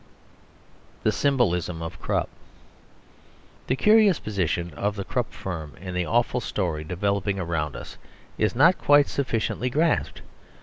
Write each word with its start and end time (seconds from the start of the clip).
THE 1.03 1.11
SYMBOLISM 1.11 1.79
OF 1.83 2.01
KRUPP 2.01 2.27
The 3.67 3.75
curious 3.75 4.17
position 4.17 4.73
of 4.73 4.95
the 4.95 5.03
Krupp 5.03 5.31
firm 5.31 5.75
in 5.79 5.93
the 5.93 6.07
awful 6.07 6.41
story 6.41 6.83
developing 6.83 7.37
around 7.37 7.75
us 7.75 7.99
is 8.35 8.55
not 8.55 8.79
quite 8.79 9.07
sufficiently 9.07 9.69
grasped. 9.69 10.23